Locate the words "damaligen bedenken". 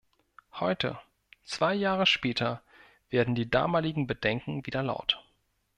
3.51-4.65